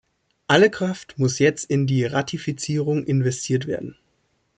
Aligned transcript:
Alle 0.47 0.71
Kraft 0.71 1.19
muss 1.19 1.37
jetzt 1.37 1.69
in 1.69 1.85
die 1.85 2.05
Ratifizierung 2.05 3.03
investiert 3.03 3.67
werden. 3.67 3.95